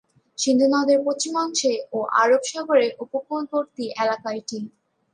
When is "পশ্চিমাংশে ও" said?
1.05-1.99